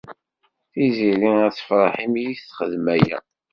Tiziri 0.71 1.29
ad 1.47 1.53
tefṛeḥ 1.55 1.95
imi 2.05 2.21
i 2.31 2.33
texdem 2.41 2.85
aya. 2.95 3.19